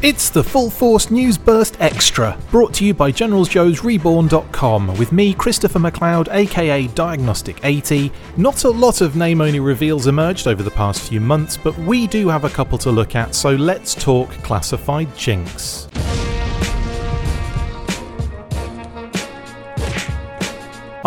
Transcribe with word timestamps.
It's 0.00 0.30
the 0.30 0.44
Full 0.44 0.70
Force 0.70 1.10
News 1.10 1.36
Burst 1.36 1.76
Extra, 1.80 2.38
brought 2.52 2.72
to 2.74 2.84
you 2.84 2.94
by 2.94 3.10
GeneralsJoesReborn.com, 3.10 4.96
with 4.96 5.10
me, 5.10 5.34
Christopher 5.34 5.80
McLeod, 5.80 6.28
aka 6.32 6.86
Diagnostik80. 6.86 8.12
Not 8.36 8.62
a 8.62 8.70
lot 8.70 9.00
of 9.00 9.16
name 9.16 9.40
only 9.40 9.58
reveals 9.58 10.06
emerged 10.06 10.46
over 10.46 10.62
the 10.62 10.70
past 10.70 11.08
few 11.08 11.20
months, 11.20 11.56
but 11.56 11.76
we 11.78 12.06
do 12.06 12.28
have 12.28 12.44
a 12.44 12.50
couple 12.50 12.78
to 12.78 12.92
look 12.92 13.16
at, 13.16 13.34
so 13.34 13.56
let's 13.56 13.92
talk 13.92 14.30
classified 14.44 15.12
jinx. 15.16 15.88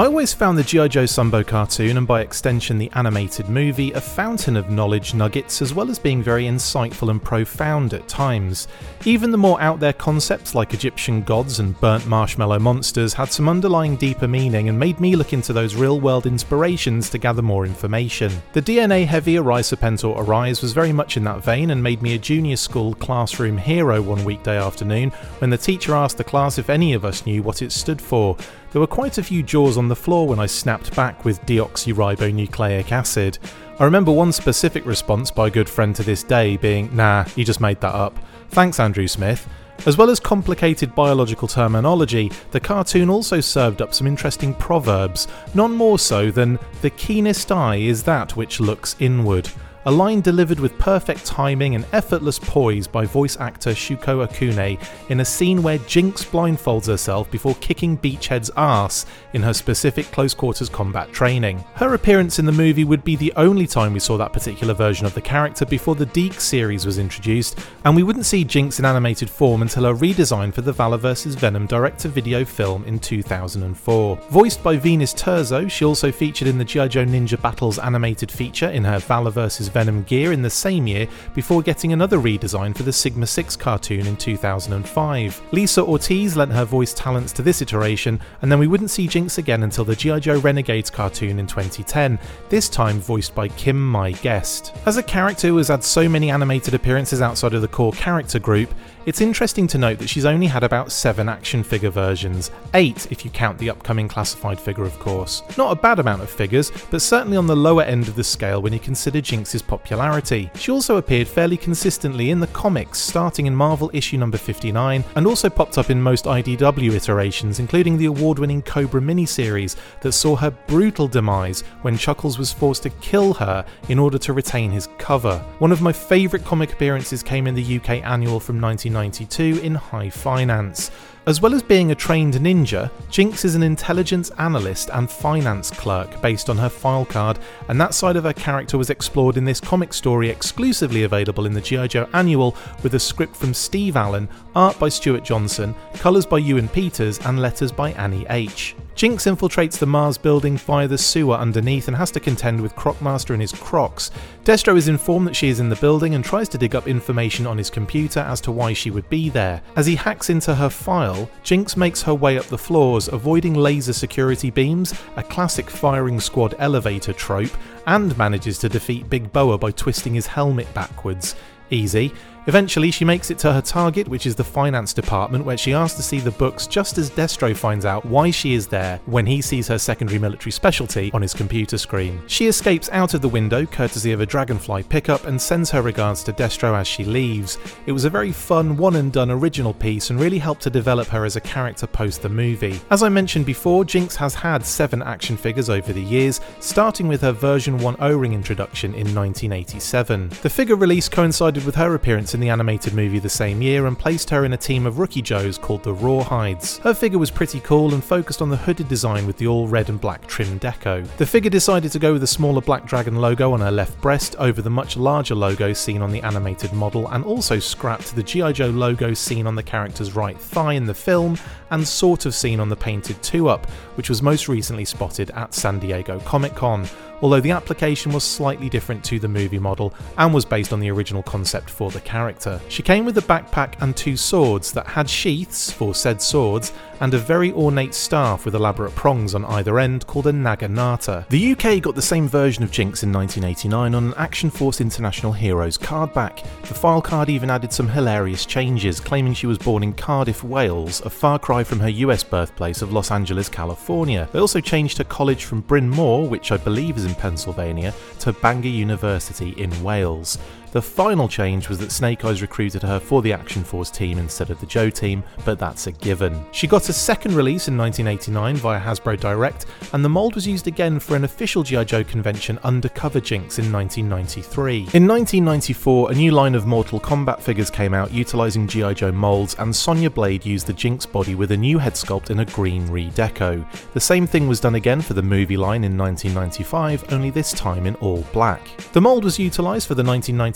I 0.02 0.06
always 0.06 0.34
found 0.34 0.58
the 0.58 0.64
G.I. 0.64 0.88
Joe 0.88 1.04
Sunbow 1.04 1.46
cartoon, 1.46 1.96
and 1.96 2.08
by 2.08 2.22
extension 2.22 2.80
the 2.80 2.90
animated 2.96 3.50
movie, 3.50 3.92
a 3.92 4.02
fountain 4.02 4.58
of 4.58 4.72
knowledge 4.72 5.14
nuggets 5.14 5.62
as 5.62 5.76
well 5.76 5.92
as 5.92 6.00
being 6.00 6.24
very 6.24 6.46
insightful 6.46 7.12
and 7.12 7.24
profound 7.24 7.94
at 7.94 8.08
times. 8.08 8.68
Even 9.06 9.30
the 9.30 9.38
more 9.38 9.62
out 9.62 9.80
there 9.80 9.94
concepts 9.94 10.56
like 10.56 10.74
Egyptian 10.74 11.22
gods 11.22 11.60
and 11.60 11.80
burnt 11.80 12.08
marshmallow 12.08 12.58
monsters 12.58 13.14
had 13.14 13.32
some 13.32 13.48
underlying 13.48 13.96
deeper 13.96 14.28
meaning 14.28 14.70
and 14.70 14.80
made 14.80 15.00
me 15.00 15.16
look 15.16 15.34
into 15.34 15.54
those 15.54 15.76
real 15.76 16.00
world 16.00 16.26
inspirations 16.26 17.08
to 17.12 17.20
gather 17.20 17.44
more 17.44 17.68
information. 17.68 18.32
The 18.54 18.62
DNA 18.64 19.06
heavy 19.06 19.38
Arise 19.38 19.70
Serpentor 19.70 20.18
Arise 20.18 20.64
was 20.64 20.74
very 20.74 20.92
much 20.92 21.16
in 21.16 21.26
that 21.26 21.44
vein 21.44 21.70
and 21.70 21.84
made 21.84 22.02
me 22.02 22.16
a 22.16 22.18
junior 22.18 22.58
school 22.58 22.96
classroom 22.96 23.60
hero 23.60 24.02
one 24.02 24.26
weekday 24.26 24.58
afternoon 24.58 25.12
when 25.38 25.52
the 25.52 25.60
teacher 25.60 25.94
asked 25.94 26.18
the 26.18 26.24
class 26.24 26.58
if 26.58 26.72
any 26.72 26.94
of 26.94 27.06
us 27.06 27.28
knew 27.28 27.44
what 27.44 27.62
it 27.62 27.72
stood 27.72 28.02
for. 28.02 28.36
There 28.72 28.80
were 28.80 28.88
quite 28.88 29.18
a 29.18 29.24
few 29.24 29.44
jaws 29.44 29.78
on 29.78 29.90
the 29.90 29.96
floor 29.98 30.30
when 30.30 30.40
I 30.40 30.46
snapped 30.46 30.96
back 30.96 31.26
with 31.26 31.42
deoxyribonucleic 31.46 32.94
acid. 32.94 33.38
I 33.80 33.84
remember 33.84 34.14
one 34.14 34.32
specific 34.32 34.86
response 34.86 35.30
by 35.30 35.48
a 35.48 35.52
good 35.52 35.68
friend 35.68 35.94
to 35.98 36.04
this 36.04 36.24
day 36.24 36.56
being, 36.56 36.96
nah, 36.96 37.26
you 37.36 37.44
just 37.44 37.60
made 37.60 37.82
that 37.82 37.94
up. 37.94 38.18
Thanks, 38.52 38.80
Andrew 38.80 39.08
Smith. 39.08 39.46
As 39.86 39.98
well 39.98 40.10
as 40.10 40.22
complicated 40.22 40.96
biological 40.96 41.50
terminology, 41.50 42.32
the 42.52 42.62
cartoon 42.62 43.10
also 43.10 43.42
served 43.42 43.82
up 43.82 43.94
some 43.94 44.08
interesting 44.08 44.54
proverbs, 44.54 45.28
none 45.54 45.74
more 45.74 46.00
so 46.00 46.32
than 46.32 46.58
the 46.82 46.92
keenest 46.92 47.52
eye 47.52 47.76
is 47.76 48.04
that 48.04 48.38
which 48.38 48.62
looks 48.62 48.96
inward 49.00 49.50
a 49.86 49.92
line 49.92 50.22
delivered 50.22 50.60
with 50.60 50.78
perfect 50.78 51.26
timing 51.26 51.76
and 51.76 51.86
effortless 51.92 52.38
poise 52.38 52.88
by 52.88 53.06
voice 53.06 53.38
actor 53.40 53.72
Shuko 53.72 54.28
Akune 54.28 54.80
in 55.10 55.20
a 55.22 55.26
scene 55.26 55.64
where 55.64 55.80
Jinx 55.80 56.24
blindfolds 56.24 56.86
herself 56.86 57.30
before 57.32 57.56
kicking 57.56 57.98
Beachhead's 57.98 58.52
ass 58.56 59.06
in 59.34 59.42
her 59.42 59.54
specific 59.54 60.06
close 60.12 60.34
quarters 60.34 60.70
combat 60.70 61.12
training. 61.12 61.64
Her 61.76 61.94
appearance 61.96 62.38
in 62.38 62.46
the 62.46 62.52
movie 62.52 62.84
would 62.84 63.04
be 63.04 63.16
the 63.16 63.34
only 63.38 63.66
time 63.66 63.94
we 63.94 64.00
saw 64.00 64.18
that 64.18 64.34
particular 64.34 64.74
version 64.74 65.06
of 65.06 65.14
the 65.16 65.22
character 65.22 65.66
before 65.66 65.96
the 65.96 66.06
DiC 66.06 66.40
series 66.40 66.86
was 66.86 67.00
introduced, 67.00 67.60
and 67.84 67.96
we 67.96 68.04
wouldn't 68.04 68.26
see 68.26 68.44
Jinx 68.44 68.78
in 68.78 68.86
animated 68.86 69.30
form 69.30 69.62
until 69.62 69.86
her 69.86 69.96
redesign 69.96 70.54
for 70.54 70.62
the 70.62 70.74
Valor 70.74 70.98
vs. 70.98 71.36
Venom 71.36 71.66
direct-to-video 71.66 72.46
film 72.46 72.84
in 72.86 73.00
2004. 73.00 74.16
Voiced 74.30 74.62
by 74.62 74.78
Venus 74.78 75.14
Terzo, 75.14 75.70
she 75.70 75.86
also 75.86 76.12
featured 76.12 76.48
in 76.48 76.58
the 76.58 76.66
G.I. 76.66 76.88
Joe 76.88 77.06
Ninja 77.06 77.42
Battles 77.42 77.80
animated 77.80 78.32
feature 78.32 78.70
in 78.70 78.84
her 78.84 79.00
Valor 79.00 79.32
vs. 79.32 79.71
Venom 79.72 80.04
gear 80.04 80.32
in 80.32 80.42
the 80.42 80.50
same 80.50 80.86
year 80.88 81.08
before 81.34 81.62
getting 81.62 81.94
another 81.94 82.18
redesign 82.18 82.76
for 82.76 82.84
the 82.84 82.94
Sigma 82.94 83.26
6 83.26 83.56
cartoon 83.56 84.06
in 84.06 84.16
2005. 84.18 85.42
Lisa 85.52 85.84
Ortiz 85.84 86.36
lent 86.38 86.52
her 86.52 86.66
voice 86.66 86.94
talents 86.94 87.32
to 87.34 87.42
this 87.42 87.62
iteration, 87.62 88.20
and 88.42 88.52
then 88.52 88.60
we 88.60 88.68
wouldn't 88.68 88.92
see 88.92 89.08
Jinx 89.08 89.38
again 89.38 89.64
until 89.64 89.84
the 89.84 89.96
G.I. 89.96 90.20
Joe 90.20 90.40
Renegades 90.40 90.90
cartoon 90.90 91.40
in 91.40 91.48
2010, 91.48 92.20
this 92.50 92.70
time 92.70 93.00
voiced 93.00 93.34
by 93.34 93.48
Kim 93.48 93.82
Mai 93.84 94.12
Guest. 94.12 94.74
As 94.86 94.98
a 94.98 95.04
character 95.04 95.48
who 95.48 95.58
has 95.58 95.70
had 95.70 95.84
so 95.84 96.08
many 96.08 96.30
animated 96.30 96.74
appearances 96.74 97.22
outside 97.22 97.54
of 97.54 97.62
the 97.62 97.68
core 97.68 97.94
character 97.94 98.40
group, 98.40 98.74
it's 99.08 99.22
interesting 99.22 99.66
to 99.68 99.80
note 99.80 99.98
that 99.98 100.10
she's 100.10 100.26
only 100.26 100.46
had 100.46 100.64
about 100.64 100.92
7 100.92 101.28
action 101.28 101.64
figure 101.64 101.90
versions, 101.90 102.52
8 102.76 103.08
if 103.10 103.26
you 103.26 103.32
count 103.32 103.58
the 103.58 103.70
upcoming 103.70 104.08
classified 104.08 104.60
figure, 104.60 104.84
of 104.84 105.00
course. 105.00 105.42
Not 105.58 105.72
a 105.72 105.82
bad 105.82 105.98
amount 105.98 106.22
of 106.22 106.30
figures, 106.30 106.72
but 106.92 107.02
certainly 107.02 107.36
on 107.36 107.48
the 107.48 107.56
lower 107.56 107.82
end 107.82 108.08
of 108.08 108.16
the 108.16 108.24
scale 108.24 108.62
when 108.62 108.74
you 108.74 108.80
consider 108.80 109.20
Jinx's 109.20 109.61
popularity. 109.62 110.50
She 110.56 110.72
also 110.72 110.98
appeared 110.98 111.28
fairly 111.28 111.58
consistently 111.58 112.30
in 112.30 112.40
the 112.40 112.48
comics, 112.48 113.00
starting 113.00 113.46
in 113.46 113.56
Marvel 113.56 113.90
issue 113.94 114.18
number 114.18 114.38
59, 114.38 115.04
and 115.16 115.28
also 115.28 115.50
popped 115.50 115.78
up 115.78 115.90
in 115.90 116.02
most 116.02 116.26
IDW 116.26 116.94
iterations, 116.94 117.60
including 117.60 117.98
the 117.98 118.06
award 118.06 118.40
winning 118.40 118.62
Cobra 118.62 119.02
miniseries 119.02 119.76
that 120.02 120.14
saw 120.14 120.36
her 120.36 120.52
brutal 120.52 121.08
demise 121.08 121.62
when 121.82 121.98
Chuckles 121.98 122.38
was 122.38 122.52
forced 122.52 122.84
to 122.84 122.90
kill 122.90 123.34
her 123.36 123.66
in 123.90 124.00
order 124.00 124.18
to 124.18 124.34
retain 124.34 124.72
his 124.72 124.90
cover. 124.98 125.38
One 125.60 125.72
of 125.72 125.82
my 125.82 125.92
favourite 125.92 126.46
comic 126.46 126.74
appearances 126.74 127.24
came 127.24 127.48
in 127.48 127.56
the 127.56 127.78
UK 127.78 128.04
annual 128.04 128.40
from 128.40 128.60
1992 128.60 129.62
in 129.62 129.76
High 129.76 130.10
Finance. 130.10 130.92
As 131.28 131.40
well 131.40 131.54
as 131.54 131.62
being 131.62 131.92
a 131.92 131.96
trained 131.96 132.34
ninja, 132.34 132.90
Jinx 133.12 133.46
is 133.46 133.54
an 133.54 133.62
intelligence 133.62 134.32
analyst 134.40 134.90
and 134.92 135.08
finance 135.08 135.70
clerk 135.70 136.20
based 136.20 136.50
on 136.50 136.58
her 136.58 136.68
file 136.68 137.06
card, 137.06 137.38
and 137.68 137.80
that 137.80 137.94
side 137.94 138.16
of 138.16 138.24
her 138.24 138.34
character 138.34 138.76
was 138.76 138.90
explored 138.90 139.38
in 139.38 139.46
this 139.46 139.60
comic 139.60 139.94
story 139.94 140.30
exclusively 140.30 141.04
available 141.04 141.46
in 141.46 141.54
the 141.54 141.62
G.I. 141.62 141.88
Joe 141.88 142.10
Annual 142.14 142.56
with 142.82 142.96
a 142.96 143.00
script 143.00 143.36
from 143.36 143.54
Steve 143.54 143.96
Allen, 143.96 144.28
art 144.56 144.80
by 144.80 144.90
Stuart 144.90 145.24
Johnson, 145.24 145.76
colours 145.94 146.26
by 146.26 146.40
Ewan 146.40 146.68
Peters, 146.68 147.20
and 147.20 147.40
letters 147.40 147.72
by 147.72 147.92
Annie 147.92 148.26
H. 148.28 148.76
Jinx 148.96 149.26
infiltrates 149.26 149.78
the 149.78 149.86
Mars 149.86 150.18
building 150.18 150.58
via 150.58 150.88
the 150.88 150.98
sewer 150.98 151.36
underneath 151.36 151.88
and 151.88 151.98
has 151.98 152.12
to 152.12 152.20
contend 152.20 152.62
with 152.62 152.76
Crocmaster 152.76 153.32
and 153.32 153.42
his 153.42 153.52
Crocs. 153.52 154.12
Destro 154.44 154.78
is 154.78 154.88
informed 154.88 155.28
that 155.28 155.36
she 155.36 155.50
is 155.50 155.60
in 155.60 155.70
the 155.70 155.76
building 155.78 156.14
and 156.14 156.24
tries 156.24 156.50
to 156.50 156.58
dig 156.58 156.76
up 156.76 156.88
information 156.88 157.48
on 157.48 157.58
his 157.58 157.70
computer 157.70 158.20
as 158.20 158.42
to 158.42 158.52
why 158.52 158.74
she 158.74 158.92
would 158.92 159.10
be 159.10 159.30
there. 159.30 159.62
As 159.76 159.88
he 159.88 159.96
hacks 159.96 160.30
into 160.30 160.54
her 160.54 160.70
file, 160.70 161.30
Jinx 161.44 161.78
makes 161.78 162.02
her 162.04 162.14
way 162.14 162.38
up 162.38 162.46
the 162.46 162.58
floors, 162.58 163.08
avoiding 163.08 163.54
laser 163.54 163.94
security 163.94 164.52
beams, 164.52 164.94
a 165.16 165.24
classic 165.24 165.70
firing 165.70 166.20
squad 166.20 166.56
elevator 166.60 167.14
trope, 167.14 167.52
and 167.88 168.16
manages 168.18 168.60
to 168.60 168.70
defeat 168.70 169.10
Big 169.10 169.32
Boa 169.32 169.58
by 169.58 169.72
twisting 169.72 170.14
his 170.14 170.28
helmet 170.28 170.72
backwards. 170.74 171.36
Easy. 171.72 172.14
Eventually, 172.48 172.90
she 172.90 173.06
makes 173.06 173.30
it 173.30 173.38
to 173.40 173.54
her 173.54 173.62
target, 173.62 174.08
which 174.08 174.26
is 174.26 174.36
the 174.36 174.44
finance 174.44 174.94
department, 174.94 175.46
where 175.46 175.58
she 175.58 175.74
asks 175.74 175.96
to 175.98 176.04
see 176.04 176.20
the 176.20 176.32
books 176.32 176.66
just 176.66 176.98
as 176.98 177.12
Destro 177.12 177.56
finds 177.56 177.86
out 177.86 178.04
why 178.06 178.32
she 178.32 178.56
is 178.56 178.68
there 178.68 179.00
when 179.06 179.28
he 179.28 179.42
sees 179.42 179.68
her 179.68 179.78
secondary 179.78 180.18
military 180.18 180.52
specialty 180.52 181.12
on 181.14 181.22
his 181.22 181.36
computer 181.36 181.78
screen. 181.78 182.20
She 182.26 182.48
escapes 182.48 182.90
out 182.92 183.14
of 183.14 183.22
the 183.22 183.30
window, 183.30 183.66
courtesy 183.66 184.12
of 184.12 184.22
a 184.22 184.26
Dragonfly 184.26 184.84
pickup, 184.84 185.26
and 185.26 185.40
sends 185.40 185.70
her 185.70 185.84
regards 185.84 186.24
to 186.24 186.34
Destro 186.34 186.74
as 186.74 186.88
she 186.88 187.04
leaves. 187.04 187.60
It 187.86 187.92
was 187.92 188.06
a 188.06 188.10
very 188.10 188.32
fun, 188.32 188.76
one 188.76 188.96
and 188.96 189.14
done 189.14 189.30
original 189.30 189.74
piece 189.74 190.10
and 190.10 190.20
really 190.20 190.40
helped 190.40 190.64
to 190.64 190.72
develop 190.72 191.08
her 191.10 191.26
as 191.26 191.36
a 191.36 191.42
character 191.42 191.86
post 191.86 192.24
the 192.24 192.30
movie. 192.30 192.82
As 192.90 193.04
I 193.04 193.10
mentioned 193.10 193.46
before, 193.46 193.86
Jinx 193.86 194.16
has 194.16 194.34
had 194.34 194.66
seven 194.66 195.04
action 195.04 195.38
figures 195.38 195.70
over 195.70 195.94
the 195.94 196.02
years, 196.02 196.42
starting 196.60 197.08
with 197.08 197.22
her 197.22 197.32
version 197.32 197.78
1 197.78 197.98
O 198.00 198.18
ring 198.18 198.34
introduction 198.34 198.94
in 198.94 199.14
1987. 199.14 200.30
The 200.42 200.50
figure 200.50 200.76
release 200.76 201.08
coincided 201.08 201.66
with 201.66 201.76
her 201.76 201.94
appearance 201.94 202.31
in 202.34 202.40
the 202.40 202.50
animated 202.50 202.94
movie 202.94 203.20
the 203.20 203.30
same 203.30 203.62
year 203.62 203.88
and 203.88 203.98
placed 203.98 204.30
her 204.30 204.46
in 204.46 204.54
a 204.54 204.58
team 204.58 204.86
of 204.86 205.00
rookie 205.00 205.22
Joes 205.22 205.58
called 205.58 205.84
the 205.84 205.94
Rawhides. 205.94 206.80
Her 206.80 206.94
figure 206.94 207.20
was 207.20 207.32
pretty 207.32 207.60
cool 207.60 207.94
and 207.94 208.04
focused 208.04 208.42
on 208.42 208.50
the 208.50 208.58
hooded 208.58 208.88
design 208.88 209.28
with 209.28 209.38
the 209.38 209.48
all 209.48 209.68
red 209.68 209.90
and 209.90 210.00
black 210.00 210.28
trim 210.28 210.60
deco. 210.60 211.08
The 211.18 211.26
figure 211.26 211.50
decided 211.50 211.92
to 211.92 212.00
go 212.00 212.14
with 212.14 212.24
a 212.24 212.28
smaller 212.28 212.62
black 212.62 212.86
dragon 212.86 213.18
logo 213.18 213.54
on 213.54 213.62
her 213.62 213.72
left 213.72 214.00
breast 214.02 214.36
over 214.40 214.62
the 214.62 214.70
much 214.70 214.98
larger 214.98 215.36
logo 215.36 215.74
seen 215.74 216.02
on 216.02 216.12
the 216.12 216.22
animated 216.22 216.74
model 216.74 217.08
and 217.10 217.24
also 217.24 217.60
scrapped 217.60 218.16
the 218.16 218.24
G.I. 218.24 218.52
Joe 218.52 218.70
logo 218.70 219.14
seen 219.14 219.48
on 219.48 219.56
the 219.56 219.64
character's 219.64 220.16
right 220.16 220.40
thigh 220.40 220.74
in 220.74 220.86
the 220.86 220.94
film 220.94 221.38
and 221.72 221.88
sort 221.88 222.26
of 222.26 222.36
seen 222.36 222.60
on 222.60 222.70
the 222.70 222.76
painted 222.76 223.22
2 223.24 223.50
up, 223.50 223.70
which 223.96 224.10
was 224.10 224.22
most 224.22 224.48
recently 224.48 224.86
spotted 224.86 225.32
at 225.32 225.54
San 225.54 225.80
Diego 225.80 226.20
Comic 226.20 226.56
Con 226.56 226.88
although 227.22 227.42
the 227.42 227.52
application 227.52 228.12
was 228.12 228.24
slightly 228.24 228.70
different 228.70 229.04
to 229.06 229.20
the 229.20 229.28
movie 229.28 229.60
model 229.60 229.94
and 230.18 230.34
was 230.34 230.46
based 230.46 230.74
on 230.74 230.80
the 230.80 230.92
original 230.92 231.24
concept 231.24 231.70
for 231.70 231.92
the 231.92 232.02
character. 232.02 232.60
She 232.68 232.84
came 232.84 233.06
with 233.06 233.18
a 233.18 233.22
backpack 233.22 233.82
and 233.82 233.96
two 233.96 234.18
swords 234.18 234.72
that 234.74 234.88
had 234.88 235.10
sheaths 235.10 235.72
for 235.72 235.96
said 235.96 236.22
swords 236.22 236.74
and 237.02 237.14
a 237.14 237.20
very 237.20 237.52
ornate 237.52 237.94
staff 237.94 238.46
with 238.46 238.56
elaborate 238.56 238.96
prongs 238.96 239.36
on 239.36 239.44
either 239.46 239.80
end 239.80 240.08
called 240.08 240.28
a 240.28 240.32
Naginata. 240.32 241.28
The 241.30 241.52
UK 241.52 241.82
got 241.82 241.96
the 241.96 242.02
same 242.02 242.28
version 242.28 242.64
of 242.64 242.72
Jinx 242.72 243.04
in 243.04 243.12
1989 243.12 243.96
on 243.96 244.06
an 244.06 244.14
Action 244.18 244.50
Force 244.50 244.80
International 244.80 245.34
Heroes 245.34 245.78
card 245.78 246.14
back. 246.14 246.44
The 246.62 246.74
file 246.76 247.02
card 247.02 247.30
even 247.30 247.50
added 247.50 247.74
some 247.74 247.90
hilarious 247.90 248.46
changes, 248.46 249.00
claiming 249.00 249.34
she 249.34 249.48
was 249.48 249.58
born 249.58 249.84
in 249.84 249.94
Cardiff, 249.94 250.44
Wales, 250.44 251.02
a 251.02 251.10
far 251.10 251.40
cry 251.40 251.64
from 251.64 251.80
her 251.80 251.90
US 251.90 252.24
birthplace 252.24 252.82
of 252.82 252.94
Los 252.94 253.12
Angeles, 253.12 253.50
California. 253.50 254.30
They 254.32 254.40
also 254.40 254.62
changed 254.62 255.00
her 255.00 255.04
college 255.04 255.46
from 255.46 255.62
Bryn 255.62 255.90
Mawr, 255.90 256.28
which 256.28 256.52
I 256.52 256.58
believe 256.58 256.98
is 256.98 257.06
in 257.06 257.16
Pennsylvania, 257.16 257.94
to 258.20 258.32
Bangor 258.32 258.70
University 258.70 259.50
in 259.58 259.84
Wales. 259.84 260.38
The 260.72 260.82
final 260.82 261.28
change 261.28 261.68
was 261.68 261.80
that 261.80 261.92
Snake 261.92 262.24
Eyes 262.24 262.42
recruited 262.42 262.82
her 262.82 262.98
for 262.98 263.22
the 263.22 263.34
Action 263.34 263.62
Force 263.62 263.92
team 263.92 264.18
instead 264.18 264.50
of 264.50 264.60
the 264.62 264.66
Joe 264.66 264.90
team, 264.90 265.22
but 265.44 265.60
that's 265.60 265.88
a 265.88 265.92
given. 265.92 266.46
She 266.54 266.66
got 266.66 266.88
a 266.88 266.94
second 266.94 267.34
release 267.34 267.68
in 267.68 267.78
1989 267.78 268.56
via 268.56 268.80
Hasbro 268.80 269.20
Direct, 269.20 269.66
and 269.92 270.04
the 270.04 270.08
mould 270.08 270.34
was 270.34 270.48
used 270.48 270.68
again 270.68 270.98
for 270.98 271.18
an 271.18 271.26
official 271.26 271.64
G.I. 271.64 271.84
Joe 271.84 272.06
convention 272.06 272.58
Undercover 272.64 273.20
Jinx 273.20 273.60
in 273.60 273.70
1993. 273.70 274.78
In 274.94 275.08
1994, 275.08 276.12
a 276.12 276.16
new 276.16 276.32
line 276.32 276.56
of 276.56 276.66
Mortal 276.66 277.02
Kombat 277.02 277.42
figures 277.42 277.70
came 277.70 277.94
out 277.94 278.14
utilising 278.14 278.66
G.I. 278.66 278.94
Joe 278.94 279.12
moulds, 279.12 279.56
and 279.60 279.76
Sonya 279.76 280.10
Blade 280.10 280.46
used 280.46 280.68
the 280.68 280.74
Jinx 280.74 281.06
body 281.06 281.36
with 281.36 281.52
a 281.52 281.58
new 281.58 281.80
head 281.80 281.96
sculpt 281.96 282.30
in 282.30 282.40
a 282.40 282.46
green 282.46 282.88
redeco. 282.88 283.66
The 283.92 284.00
same 284.00 284.26
thing 284.26 284.48
was 284.48 284.62
done 284.62 284.76
again 284.76 285.02
for 285.02 285.16
the 285.16 285.22
movie 285.22 285.58
line 285.58 285.84
in 285.84 285.98
1995, 285.98 287.12
only 287.12 287.30
this 287.30 287.52
time 287.52 287.86
in 287.86 287.96
all 287.96 288.24
black. 288.32 288.66
The 288.94 289.02
mould 289.02 289.26
was 289.26 289.38
utilised 289.38 289.90
for 289.90 289.96
the 289.96 290.04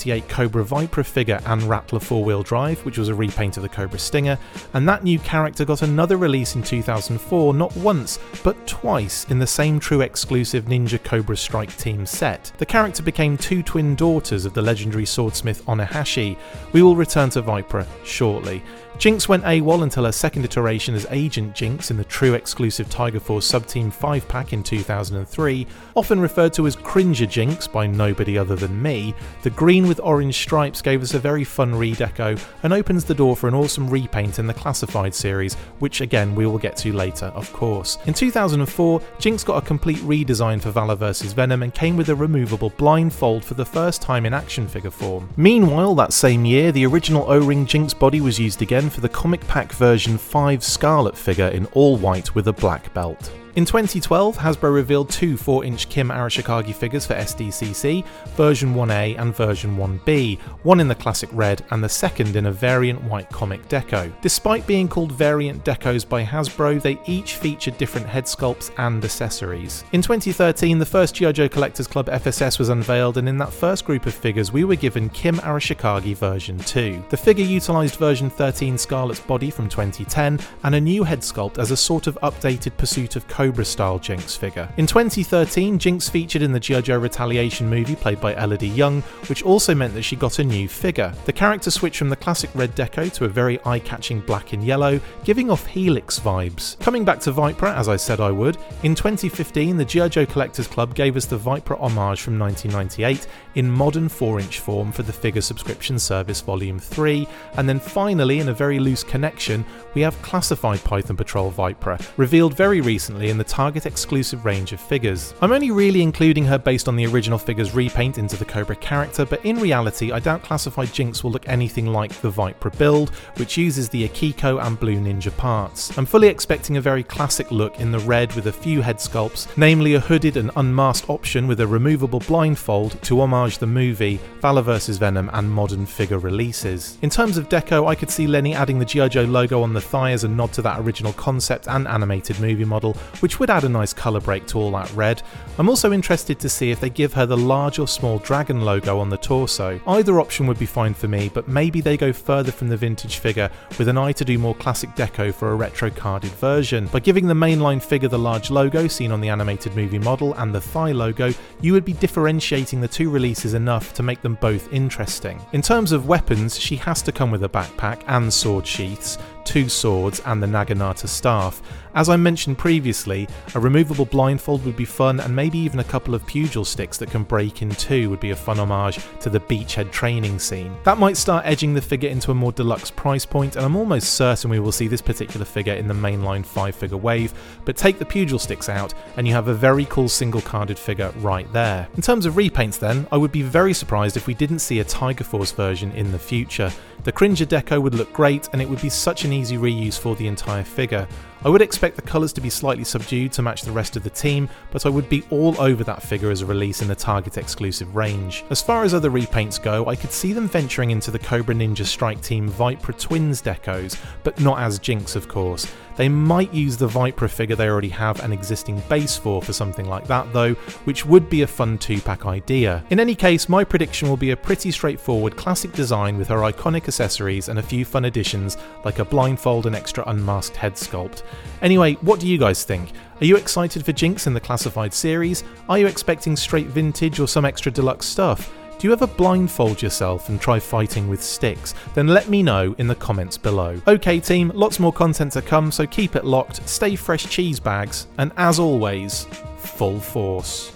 1998 0.05 0.29
Cobra 0.29 0.63
Viper 0.63 1.03
figure 1.03 1.41
and 1.45 1.63
Rattler 1.63 1.99
4 1.99 2.23
wheel 2.23 2.43
drive, 2.43 2.79
which 2.85 2.97
was 2.97 3.09
a 3.09 3.15
repaint 3.15 3.57
of 3.57 3.63
the 3.63 3.69
Cobra 3.69 3.97
Stinger, 3.97 4.37
and 4.73 4.87
that 4.87 5.03
new 5.03 5.17
character 5.19 5.65
got 5.65 5.81
another 5.81 6.17
release 6.17 6.55
in 6.55 6.61
2004 6.61 7.53
not 7.53 7.75
once, 7.77 8.19
but 8.43 8.67
twice 8.67 9.25
in 9.29 9.39
the 9.39 9.47
same 9.47 9.79
true 9.79 10.01
exclusive 10.01 10.65
Ninja 10.65 11.03
Cobra 11.03 11.35
Strike 11.35 11.75
Team 11.77 12.05
set. 12.05 12.51
The 12.59 12.65
character 12.65 13.01
became 13.01 13.37
two 13.37 13.63
twin 13.63 13.95
daughters 13.95 14.45
of 14.45 14.53
the 14.53 14.61
legendary 14.61 15.05
swordsmith 15.05 15.65
Onahashi. 15.65 16.37
We 16.71 16.83
will 16.83 16.95
return 16.95 17.31
to 17.31 17.41
Viper 17.41 17.87
shortly. 18.03 18.61
Jinx 18.97 19.27
went 19.27 19.43
AWOL 19.43 19.83
until 19.83 20.05
her 20.05 20.11
second 20.11 20.45
iteration 20.45 20.95
as 20.95 21.05
Agent 21.11 21.53
Jinx 21.53 21.91
in 21.91 21.97
the 21.97 22.03
true 22.05 22.33
exclusive 22.33 22.89
Tiger 22.89 23.19
Force 23.19 23.51
Subteam 23.51 23.91
5 23.91 24.27
pack 24.27 24.53
in 24.53 24.63
2003, 24.63 25.67
often 25.95 26.19
referred 26.19 26.53
to 26.53 26.65
as 26.65 26.75
Cringer 26.75 27.25
Jinx 27.25 27.67
by 27.67 27.85
nobody 27.87 28.37
other 28.37 28.55
than 28.55 28.81
me, 28.81 29.13
the 29.43 29.49
green 29.49 29.87
with 29.87 29.99
orange 29.99 30.35
stripes 30.35 30.81
gave 30.81 31.03
us 31.03 31.13
a 31.13 31.19
very 31.19 31.43
fun 31.43 31.73
redeco 31.73 32.41
and 32.63 32.73
opens 32.73 33.03
the 33.03 33.13
door 33.13 33.35
for 33.35 33.47
an 33.47 33.53
awesome 33.53 33.89
repaint 33.89 34.39
in 34.39 34.47
the 34.47 34.53
Classified 34.53 35.13
series, 35.13 35.55
which 35.79 36.01
again 36.01 36.33
we 36.33 36.45
will 36.45 36.57
get 36.57 36.77
to 36.77 36.93
later, 36.93 37.27
of 37.27 37.51
course. 37.51 37.97
In 38.05 38.13
2004, 38.13 39.01
Jinx 39.19 39.43
got 39.43 39.61
a 39.61 39.65
complete 39.65 39.97
redesign 39.97 40.61
for 40.61 40.71
Valor 40.71 40.95
vs. 40.95 41.33
Venom 41.33 41.63
and 41.63 41.73
came 41.73 41.97
with 41.97 42.09
a 42.09 42.15
removable 42.15 42.71
blindfold 42.71 43.43
for 43.43 43.55
the 43.55 43.65
first 43.65 44.01
time 44.01 44.25
in 44.25 44.33
action 44.33 44.67
figure 44.67 44.89
form. 44.89 45.29
Meanwhile, 45.35 45.95
that 45.95 46.13
same 46.13 46.45
year, 46.45 46.71
the 46.71 46.85
original 46.85 47.29
O 47.29 47.39
ring 47.39 47.65
Jinx 47.65 47.93
body 47.93 48.21
was 48.21 48.39
used 48.39 48.61
again 48.61 48.84
for 48.89 49.01
the 49.01 49.09
comic 49.09 49.45
pack 49.47 49.71
version 49.73 50.17
5 50.17 50.63
Scarlet 50.63 51.17
figure 51.17 51.47
in 51.47 51.65
all 51.67 51.97
white 51.97 52.35
with 52.35 52.47
a 52.47 52.53
black 52.53 52.93
belt. 52.93 53.31
In 53.55 53.63
2012, 53.63 54.37
Hasbro 54.37 54.73
revealed 54.73 55.09
two 55.09 55.37
4-inch 55.37 55.87
Kim 55.87 56.09
Arashikage 56.09 56.73
figures 56.73 57.05
for 57.05 57.13
SDCC, 57.13 58.03
version 58.35 58.75
1A 58.75 59.17
and 59.17 59.33
version 59.33 59.77
1B, 59.77 60.39
one 60.63 60.81
in 60.81 60.89
the 60.89 60.95
classic 60.95 61.29
red 61.31 61.63
and 61.71 61.81
the 61.81 61.87
second 61.87 62.35
in 62.35 62.47
a 62.47 62.51
variant 62.51 63.01
white 63.05 63.29
comic 63.29 63.65
deco. 63.69 64.11
Despite 64.19 64.67
being 64.67 64.89
called 64.89 65.13
variant 65.13 65.63
decos 65.63 66.07
by 66.07 66.21
Hasbro, 66.21 66.81
they 66.81 66.99
each 67.05 67.35
featured 67.35 67.77
different 67.77 68.07
head 68.07 68.25
sculpts 68.25 68.71
and 68.77 69.01
accessories. 69.05 69.85
In 69.93 70.01
2013, 70.01 70.77
the 70.77 70.85
first 70.85 71.15
G.I. 71.15 71.31
Joe 71.31 71.47
Collectors 71.47 71.87
Club 71.87 72.07
FSS 72.07 72.59
was 72.59 72.67
unveiled 72.67 73.17
and 73.17 73.29
in 73.29 73.37
that 73.37 73.53
first 73.53 73.85
group 73.85 74.05
of 74.05 74.13
figures 74.13 74.51
we 74.51 74.65
were 74.65 74.75
given 74.75 75.07
Kim 75.11 75.37
Arashikage 75.37 76.13
version 76.17 76.57
2. 76.57 77.05
The 77.07 77.15
figure 77.15 77.45
utilised 77.45 77.99
version 77.99 78.29
13 78.29 78.77
Scarlet's 78.77 79.21
body 79.21 79.49
from 79.49 79.69
2010 79.69 80.41
and 80.63 80.75
a 80.75 80.81
new 80.81 81.05
head 81.05 81.21
sculpt 81.21 81.57
as 81.57 81.71
a 81.71 81.77
sort 81.77 82.07
of 82.07 82.17
updated 82.21 82.75
Pursuit 82.75 83.15
of 83.15 83.25
Cobra 83.45 83.63
style 83.63 83.99
Jinx 83.99 84.35
figure. 84.35 84.67
In 84.77 84.87
2013, 84.87 85.77
Jinx 85.77 86.09
featured 86.09 86.41
in 86.41 86.51
the. 86.51 86.59
Joe 86.59 86.97
Retaliation 86.97 87.69
movie 87.69 87.95
played 87.95 88.19
by 88.19 88.33
Elodie 88.33 88.69
Yung, 88.69 89.03
which 89.27 89.43
also 89.43 89.75
meant 89.75 89.93
that 89.93 90.01
she 90.01 90.15
got 90.15 90.39
a 90.39 90.43
new 90.43 90.67
figure. 90.67 91.13
The 91.25 91.31
character 91.31 91.69
switched 91.69 91.99
from 91.99 92.09
the 92.09 92.15
classic 92.15 92.49
red 92.55 92.75
deco 92.75 93.13
to 93.13 93.25
a 93.25 93.27
very 93.27 93.59
eye 93.63 93.77
catching 93.77 94.19
black 94.21 94.53
and 94.53 94.63
yellow, 94.63 94.99
giving 95.23 95.51
off 95.51 95.67
Helix 95.67 96.19
vibes. 96.19 96.79
Coming 96.79 97.05
back 97.05 97.19
to 97.19 97.31
Viper, 97.31 97.67
as 97.67 97.87
I 97.87 97.97
said 97.97 98.19
I 98.19 98.31
would, 98.31 98.57
in 98.81 98.95
2015, 98.95 99.77
the. 99.77 99.85
Joe 99.85 100.25
Collectors 100.25 100.67
Club 100.67 100.95
gave 100.95 101.15
us 101.15 101.25
the 101.25 101.37
Viper 101.37 101.75
homage 101.75 102.21
from 102.21 102.39
1998 102.39 103.27
in 103.53 103.69
modern 103.69 104.09
4 104.09 104.39
inch 104.39 104.59
form 104.59 104.91
for 104.91 105.03
the 105.03 105.13
figure 105.13 105.41
subscription 105.41 105.99
service 105.99 106.41
Volume 106.41 106.79
3, 106.79 107.27
and 107.57 107.69
then 107.69 107.79
finally, 107.79 108.39
in 108.39 108.49
a 108.49 108.53
very 108.53 108.79
loose 108.79 109.03
connection, 109.03 109.63
we 109.93 110.01
have 110.01 110.19
classified 110.23 110.83
Python 110.83 111.15
Patrol 111.15 111.51
Viper, 111.51 111.99
revealed 112.17 112.57
very 112.57 112.81
recently 112.81 113.29
in 113.35 113.37
the 113.37 113.43
Target 113.43 113.85
exclusive 113.85 114.45
range 114.45 114.71
of 114.71 114.79
figures. 114.79 115.33
I'm 115.41 115.51
only 115.51 115.69
really 115.69 116.01
including 116.01 116.45
her 116.45 116.57
based 116.57 116.87
on 116.87 116.95
the 116.95 117.05
original 117.05 117.37
figure's 117.37 117.75
repaint 117.75 118.17
into 118.17 118.37
the 118.37 118.45
Cobra 118.45 118.77
character, 118.77 119.25
but 119.25 119.43
in 119.43 119.59
reality, 119.59 120.13
I 120.13 120.21
doubt 120.21 120.41
Classified 120.41 120.93
Jinx 120.93 121.21
will 121.21 121.31
look 121.31 121.45
anything 121.49 121.87
like 121.87 122.13
the 122.21 122.29
Viper 122.29 122.69
build, 122.69 123.09
which 123.35 123.57
uses 123.57 123.89
the 123.89 124.07
Akiko 124.07 124.65
and 124.65 124.79
Blue 124.79 124.95
Ninja 124.95 125.35
parts. 125.35 125.97
I'm 125.97 126.05
fully 126.05 126.29
expecting 126.29 126.77
a 126.77 126.81
very 126.81 127.03
classic 127.03 127.51
look 127.51 127.77
in 127.81 127.91
the 127.91 127.99
red 127.99 128.33
with 128.35 128.47
a 128.47 128.53
few 128.53 128.81
head 128.81 128.99
sculpts, 128.99 129.49
namely 129.57 129.95
a 129.95 129.99
hooded 129.99 130.37
and 130.37 130.49
unmasked 130.55 131.09
option 131.09 131.45
with 131.45 131.59
a 131.59 131.67
removable 131.67 132.21
blindfold 132.21 133.01
to 133.03 133.19
homage 133.19 133.57
the 133.57 133.67
movie, 133.67 134.17
Valor 134.39 134.61
vs. 134.61 134.97
Venom, 134.97 135.29
and 135.33 135.51
modern 135.51 135.85
figure 135.85 136.19
releases. 136.19 136.97
In 137.01 137.09
terms 137.09 137.37
of 137.37 137.49
deco, 137.49 137.85
I 137.85 137.95
could 137.95 138.09
see 138.09 138.27
Lenny 138.27 138.53
adding 138.53 138.79
the 138.79 138.85
G.I. 138.85 139.09
Joe 139.09 139.23
logo 139.23 139.61
on 139.61 139.73
the 139.73 139.81
thigh 139.81 140.11
as 140.11 140.23
a 140.23 140.29
nod 140.29 140.53
to 140.53 140.61
that 140.61 140.79
original 140.79 141.11
concept 141.11 141.67
and 141.67 141.85
animated 141.85 142.39
movie 142.39 142.63
model, 142.63 142.95
which 143.25 143.39
would 143.39 143.49
add 143.49 143.63
a 143.63 143.69
nice 143.69 143.91
colour 143.91 144.19
break 144.19 144.45
to 144.45 144.59
all 144.59 144.69
that 144.69 144.93
red. 144.93 145.19
I'm 145.57 145.67
also 145.67 145.91
interested 145.91 146.39
to 146.39 146.47
see 146.47 146.69
if 146.69 146.79
they 146.79 146.91
give 146.91 147.11
her 147.13 147.25
the 147.25 147.35
large 147.35 147.79
or 147.79 147.87
small 147.87 148.19
dragon 148.19 148.61
logo 148.61 148.99
on 148.99 149.09
the 149.09 149.17
torso. 149.17 149.81
Either 149.87 150.19
option 150.19 150.45
would 150.45 150.59
be 150.59 150.67
fine 150.67 150.93
for 150.93 151.07
me, 151.07 151.31
but 151.33 151.47
maybe 151.47 151.81
they 151.81 151.97
go 151.97 152.13
further 152.13 152.51
from 152.51 152.69
the 152.69 152.77
vintage 152.77 153.17
figure 153.17 153.49
with 153.79 153.87
an 153.87 153.97
eye 153.97 154.11
to 154.11 154.23
do 154.23 154.37
more 154.37 154.53
classic 154.53 154.91
deco 154.91 155.33
for 155.33 155.51
a 155.51 155.55
retro 155.55 155.89
carded 155.89 156.29
version. 156.33 156.85
By 156.85 156.99
giving 156.99 157.25
the 157.25 157.33
mainline 157.33 157.81
figure 157.81 158.09
the 158.09 158.19
large 158.19 158.51
logo 158.51 158.87
seen 158.87 159.11
on 159.11 159.21
the 159.21 159.29
animated 159.29 159.75
movie 159.75 159.97
model 159.97 160.35
and 160.35 160.53
the 160.53 160.61
thigh 160.61 160.91
logo, 160.91 161.33
you 161.61 161.73
would 161.73 161.83
be 161.83 161.93
differentiating 161.93 162.79
the 162.79 162.87
two 162.87 163.09
releases 163.09 163.55
enough 163.55 163.91
to 163.95 164.03
make 164.03 164.21
them 164.21 164.37
both 164.39 164.71
interesting. 164.71 165.41
In 165.51 165.63
terms 165.63 165.91
of 165.91 166.07
weapons, 166.07 166.59
she 166.59 166.75
has 166.75 167.01
to 167.01 167.11
come 167.11 167.31
with 167.31 167.43
a 167.43 167.49
backpack 167.49 168.03
and 168.05 168.31
sword 168.31 168.67
sheaths, 168.67 169.17
two 169.45 169.69
swords, 169.69 170.21
and 170.25 170.41
the 170.43 170.47
Naginata 170.47 171.07
staff. 171.07 171.61
As 171.93 172.09
I 172.09 172.17
mentioned 172.17 172.57
previously, 172.57 173.25
a 173.53 173.59
removable 173.59 174.05
blindfold 174.05 174.65
would 174.65 174.75
be 174.75 174.83
fun, 174.83 175.21
and 175.21 175.33
maybe 175.33 175.57
even 175.59 175.79
a 175.79 175.83
couple 175.85 176.13
of 176.13 176.25
pugil 176.25 176.65
sticks 176.65 176.97
that 176.97 177.09
can 177.09 177.23
break 177.23 177.61
in 177.61 177.69
two 177.69 178.09
would 178.09 178.19
be 178.19 178.31
a 178.31 178.35
fun 178.35 178.59
homage 178.59 178.99
to 179.21 179.29
the 179.29 179.39
beachhead 179.39 179.91
training 179.91 180.39
scene. 180.39 180.75
That 180.83 180.97
might 180.97 181.15
start 181.15 181.45
edging 181.45 181.73
the 181.73 181.81
figure 181.81 182.09
into 182.09 182.31
a 182.31 182.35
more 182.35 182.51
deluxe 182.51 182.91
price 182.91 183.25
point, 183.25 183.55
and 183.55 183.63
I'm 183.63 183.77
almost 183.77 184.15
certain 184.15 184.49
we 184.49 184.59
will 184.59 184.73
see 184.73 184.89
this 184.89 185.01
particular 185.01 185.45
figure 185.45 185.73
in 185.73 185.87
the 185.87 185.93
mainline 185.93 186.45
5 186.45 186.75
figure 186.75 186.97
wave, 186.97 187.33
but 187.63 187.77
take 187.77 187.97
the 187.97 188.05
pugil 188.05 188.41
sticks 188.41 188.67
out, 188.67 188.93
and 189.15 189.25
you 189.25 189.33
have 189.33 189.47
a 189.47 189.53
very 189.53 189.85
cool 189.85 190.09
single 190.09 190.41
carded 190.41 190.77
figure 190.77 191.13
right 191.19 191.51
there. 191.53 191.87
In 191.95 192.01
terms 192.01 192.25
of 192.25 192.33
repaints, 192.33 192.77
then, 192.77 193.07
I 193.11 193.17
would 193.17 193.31
be 193.31 193.41
very 193.41 193.73
surprised 193.73 194.17
if 194.17 194.27
we 194.27 194.33
didn't 194.33 194.59
see 194.59 194.79
a 194.79 194.83
Tiger 194.83 195.23
Force 195.23 195.51
version 195.51 195.91
in 195.91 196.11
the 196.11 196.19
future. 196.19 196.71
The 197.03 197.11
Cringer 197.11 197.45
deco 197.45 197.81
would 197.81 197.93
look 197.93 198.11
great, 198.11 198.49
and 198.51 198.61
it 198.61 198.67
would 198.67 198.81
be 198.81 198.89
such 198.89 199.25
an 199.25 199.31
easy 199.35 199.57
reuse 199.57 199.99
for 199.99 200.15
the 200.15 200.27
entire 200.27 200.63
figure. 200.63 201.07
I 201.45 201.49
would 201.49 201.61
expect 201.61 201.95
the 201.95 202.01
colours 202.01 202.33
to 202.33 202.41
be 202.41 202.49
slightly 202.49 202.83
subdued 202.83 203.31
to 203.33 203.43
match 203.43 203.61
the 203.61 203.71
rest 203.71 203.95
of 203.95 204.03
the 204.03 204.09
team, 204.09 204.49
but 204.71 204.87
I 204.87 204.89
would 204.89 205.07
be 205.07 205.23
all 205.29 205.55
over 205.61 205.83
that 205.83 206.01
figure 206.01 206.31
as 206.31 206.41
a 206.41 206.45
release 206.47 206.81
in 206.81 206.87
the 206.87 206.95
Target 206.95 207.37
exclusive 207.37 207.95
range. 207.95 208.43
As 208.49 208.63
far 208.63 208.83
as 208.83 208.95
other 208.95 209.11
repaints 209.11 209.61
go, 209.61 209.85
I 209.85 209.95
could 209.95 210.11
see 210.11 210.33
them 210.33 210.49
venturing 210.49 210.89
into 210.89 211.11
the 211.11 211.19
Cobra 211.19 211.53
Ninja 211.53 211.85
Strike 211.85 212.23
Team 212.23 212.49
Viper 212.49 212.93
Twins 212.93 213.43
decos, 213.43 213.95
but 214.23 214.39
not 214.39 214.57
as 214.57 214.79
Jinx, 214.79 215.15
of 215.15 215.27
course. 215.27 215.71
They 215.97 216.09
might 216.09 216.53
use 216.53 216.75
the 216.77 216.87
Viper 216.87 217.27
figure 217.27 217.55
they 217.55 217.69
already 217.69 217.89
have 217.89 218.21
an 218.21 218.33
existing 218.33 218.81
base 218.89 219.17
for 219.17 219.41
for 219.41 219.53
something 219.53 219.87
like 219.87 220.07
that 220.07 220.31
though, 220.33 220.53
which 220.83 221.05
would 221.05 221.29
be 221.29 221.43
a 221.43 221.47
fun 221.47 221.77
2 221.77 222.01
pack 222.01 222.25
idea. 222.25 222.83
In 222.89 222.99
any 222.99 223.15
case, 223.15 223.47
my 223.47 223.63
prediction 223.63 224.09
will 224.09 224.17
be 224.17 224.31
a 224.31 224.37
pretty 224.37 224.71
straightforward 224.71 225.37
classic 225.37 225.71
design 225.71 226.17
with 226.17 226.27
her 226.27 226.39
iconic 226.39 226.87
accessories 226.87 227.47
and 227.47 227.59
a 227.59 227.63
few 227.63 227.85
fun 227.85 228.05
additions 228.05 228.57
like 228.83 228.99
a 228.99 229.05
blindfold 229.05 229.67
and 229.67 229.75
extra 229.75 230.03
unmasked 230.07 230.57
head 230.57 230.73
sculpt. 230.73 231.23
Anyway, 231.61 231.93
what 231.95 232.19
do 232.19 232.27
you 232.27 232.37
guys 232.37 232.63
think? 232.63 232.91
Are 233.21 233.25
you 233.25 233.37
excited 233.37 233.85
for 233.85 233.91
Jinx 233.91 234.27
in 234.27 234.33
the 234.33 234.39
classified 234.39 234.93
series? 234.93 235.43
Are 235.69 235.79
you 235.79 235.87
expecting 235.87 236.35
straight 236.35 236.67
vintage 236.67 237.19
or 237.19 237.27
some 237.27 237.45
extra 237.45 237.71
deluxe 237.71 238.05
stuff? 238.05 238.53
Do 238.77 238.87
you 238.87 238.93
ever 238.93 239.07
blindfold 239.07 239.81
yourself 239.81 240.27
and 240.27 240.39
try 240.39 240.59
fighting 240.59 241.07
with 241.07 241.23
sticks? 241.23 241.73
Then 241.93 242.07
let 242.07 242.27
me 242.27 242.43
know 242.43 242.75
in 242.77 242.87
the 242.87 242.95
comments 242.95 243.37
below. 243.37 243.81
Okay, 243.87 244.19
team, 244.19 244.51
lots 244.53 244.79
more 244.79 244.91
content 244.91 245.31
to 245.33 245.41
come, 245.41 245.71
so 245.71 245.87
keep 245.87 246.15
it 246.17 246.25
locked, 246.25 246.67
stay 246.67 246.95
fresh 246.97 247.25
cheese 247.29 247.59
bags, 247.59 248.07
and 248.17 248.33
as 248.35 248.59
always, 248.59 249.27
full 249.57 249.99
force. 249.99 250.73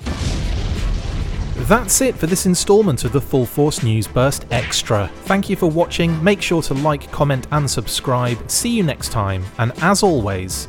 That's 1.67 2.01
it 2.01 2.15
for 2.15 2.25
this 2.25 2.45
instalment 2.45 3.03
of 3.03 3.11
the 3.11 3.21
Full 3.21 3.45
Force 3.45 3.83
News 3.83 4.07
Burst 4.07 4.45
Extra. 4.49 5.09
Thank 5.25 5.49
you 5.49 5.55
for 5.55 5.69
watching, 5.69 6.23
make 6.23 6.41
sure 6.41 6.61
to 6.63 6.73
like, 6.73 7.11
comment, 7.11 7.47
and 7.51 7.69
subscribe. 7.69 8.49
See 8.49 8.69
you 8.69 8.83
next 8.83 9.11
time, 9.11 9.43
and 9.59 9.71
as 9.81 10.01
always, 10.01 10.67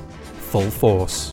full 0.50 0.70
force. 0.70 1.32